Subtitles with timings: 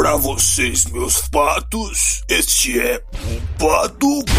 [0.00, 4.34] Pra vocês, meus patos, este é o Paducast.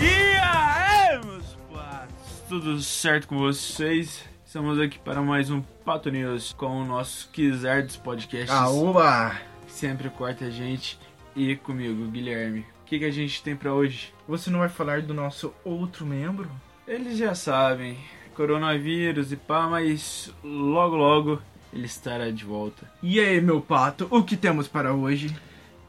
[0.00, 2.08] E aí, meus patos?
[2.48, 4.22] Tudo certo com vocês?
[4.46, 8.50] Estamos aqui para mais um Pato News com o nosso Kizardos Podcast.
[8.50, 9.52] Aoba!
[9.74, 10.96] Sempre corta a gente
[11.34, 12.60] e comigo, Guilherme.
[12.60, 14.14] O que, que a gente tem para hoje?
[14.28, 16.48] Você não vai falar do nosso outro membro?
[16.86, 17.98] Eles já sabem,
[18.36, 21.42] coronavírus e pá, mas logo logo
[21.72, 22.88] ele estará de volta.
[23.02, 25.34] E aí, meu pato, o que temos para hoje?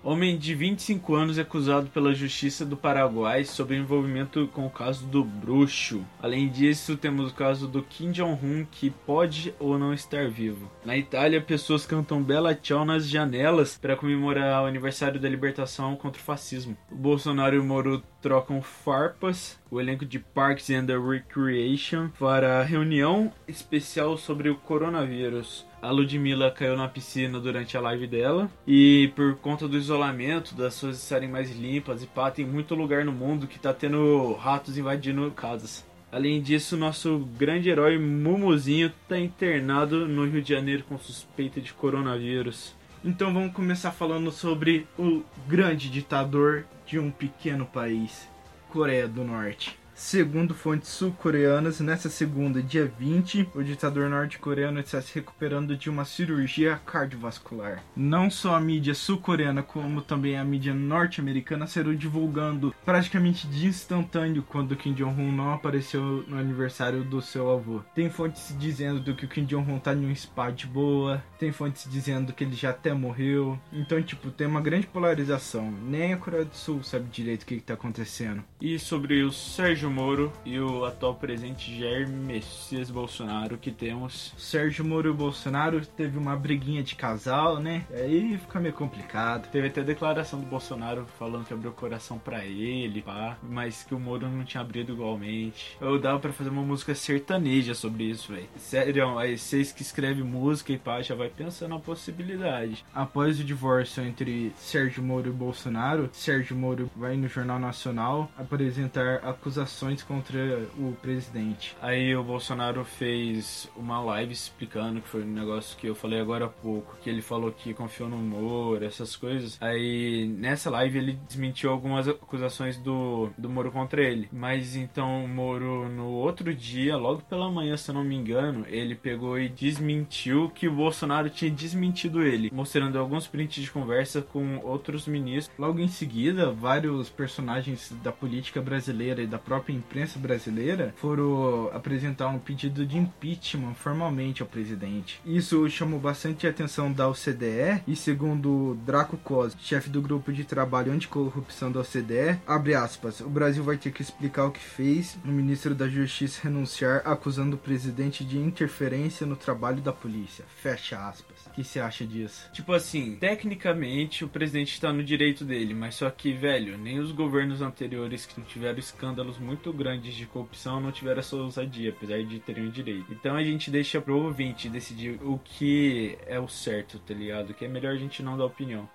[0.07, 5.03] Homem de 25 anos é acusado pela Justiça do Paraguai sobre envolvimento com o caso
[5.07, 6.05] do bruxo.
[6.21, 10.69] Além disso, temos o caso do Kim Jong-un, que pode ou não estar vivo.
[10.85, 16.21] Na Itália, pessoas cantam Bela Tchau nas janelas para comemorar o aniversário da libertação contra
[16.21, 16.77] o fascismo.
[16.91, 19.59] O Bolsonaro e o Moro trocam farpas.
[19.69, 25.63] O elenco de Parks and Recreation para reunião especial sobre o coronavírus.
[25.79, 28.49] A Ludmilla caiu na piscina durante a live dela.
[28.65, 33.05] E por conta do isolamento, das suas estarem mais limpas e pá, tem muito lugar
[33.05, 35.85] no mundo que tá tendo ratos invadindo casas.
[36.11, 41.71] Além disso, nosso grande herói Mumuzinho tá internado no Rio de Janeiro com suspeita de
[41.75, 42.73] coronavírus.
[43.07, 48.27] Então vamos começar falando sobre o grande ditador de um pequeno país,
[48.67, 49.77] Coreia do Norte.
[49.95, 56.03] Segundo fontes sul-coreanas, nessa segunda, dia 20, o ditador norte-coreano está se recuperando de uma
[56.03, 57.81] cirurgia cardiovascular.
[57.95, 64.43] Não só a mídia sul-coreana, como também a mídia norte-americana serão divulgando praticamente de instantâneo
[64.43, 67.81] quando Kim Jong-un não apareceu no aniversário do seu avô.
[67.95, 71.89] Tem fontes dizendo que o Kim Jong-un tá em um spa de boa, tem fontes
[71.89, 73.57] dizendo que ele já até morreu.
[73.71, 75.71] Então, tipo, tem uma grande polarização.
[75.71, 78.43] Nem a Coreia do Sul sabe direito o que, que tá acontecendo.
[78.59, 84.33] E sobre o Sérgio Moro e o atual presidente Jair Messias Bolsonaro que temos.
[84.37, 87.85] Sérgio Moro e o Bolsonaro teve uma briguinha de casal, né?
[87.93, 89.49] Aí fica meio complicado.
[89.51, 93.93] Teve até declaração do Bolsonaro falando que abriu o coração pra ele, pá, mas que
[93.93, 95.77] o Moro não tinha abrido igualmente.
[95.79, 98.47] Eu dava pra fazer uma música sertaneja sobre isso, velho.
[98.57, 102.85] Sério, aí vocês que escrevem música e pá, já vai pensando na possibilidade.
[102.93, 109.17] Após o divórcio entre Sérgio Moro e Bolsonaro, Sérgio Moro vai no Jornal Nacional apresentar
[109.17, 109.74] acusações
[110.07, 111.75] contra o presidente.
[111.81, 116.45] Aí o Bolsonaro fez uma live explicando que foi um negócio que eu falei agora
[116.45, 119.57] há pouco, que ele falou que confiou no Moro, essas coisas.
[119.61, 124.29] Aí nessa live ele desmentiu algumas acusações do, do Moro contra ele.
[124.31, 128.65] Mas então o Moro no outro dia, logo pela manhã, se eu não me engano,
[128.69, 134.21] ele pegou e desmentiu que o Bolsonaro tinha desmentido ele, mostrando alguns prints de conversa
[134.21, 135.55] com outros ministros.
[135.59, 142.27] Logo em seguida, vários personagens da política brasileira e da própria imprensa brasileira foram apresentar
[142.27, 145.19] um pedido de impeachment formalmente ao presidente.
[145.25, 150.43] Isso chamou bastante a atenção da OCDE e segundo Draco Cos, chefe do grupo de
[150.43, 155.17] trabalho anticorrupção da OCDE, abre aspas, o Brasil vai ter que explicar o que fez
[155.23, 160.45] o ministro da Justiça renunciar acusando o presidente de interferência no trabalho da polícia.
[160.61, 161.45] Fecha aspas.
[161.47, 162.49] O que você acha disso?
[162.51, 167.11] Tipo assim, tecnicamente o presidente tá no direito dele, mas só que, velho, nem os
[167.11, 172.39] governos anteriores que tiveram escândalos muito grandes de corrupção não tiveram essa ousadia, apesar de
[172.39, 173.11] terem o direito.
[173.11, 177.53] Então a gente deixa pro ouvinte decidir o que é o certo, tá ligado?
[177.53, 178.87] Que é melhor a gente não dar opinião.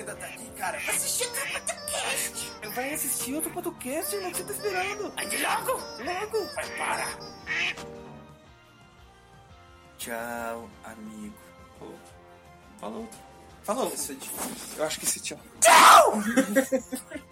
[0.00, 0.78] Você ainda tá aqui, cara?
[0.78, 2.52] Vai assistir outro podcast.
[2.74, 5.10] Vai assistir outro podcast, irmão, o que você tá esperando?
[5.14, 5.72] Vai de logo.
[5.72, 6.54] Logo!
[6.54, 7.06] Vai, para.
[9.98, 11.34] Tchau, amigo.
[11.78, 11.98] Falou.
[12.78, 13.08] Falou.
[13.62, 13.92] Falou.
[13.92, 14.78] Isso é difícil.
[14.78, 15.38] Eu acho que esse tchau.
[15.60, 17.20] Tchau!